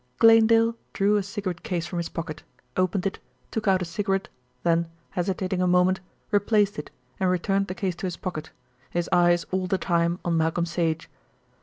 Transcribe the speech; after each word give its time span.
Glanedale 0.17 0.73
drew 0.93 1.15
a 1.17 1.21
cigarette 1.21 1.61
case 1.61 1.85
from 1.85 1.99
his 1.99 2.09
pocket; 2.09 2.41
opened 2.75 3.05
it, 3.05 3.19
took 3.51 3.67
out 3.67 3.83
a 3.83 3.85
cigarette, 3.85 4.29
then, 4.63 4.87
hesitating 5.11 5.61
a 5.61 5.67
moment, 5.67 5.99
replaced 6.31 6.79
it, 6.79 6.89
and 7.19 7.29
returned 7.29 7.67
the 7.67 7.75
case 7.75 7.95
to 7.97 8.07
his 8.07 8.17
pocket, 8.17 8.49
his 8.89 9.07
eyes 9.11 9.43
all 9.51 9.67
the 9.67 9.77
time 9.77 10.17
on 10.25 10.35
Malcolm 10.37 10.65
Sage. 10.65 11.07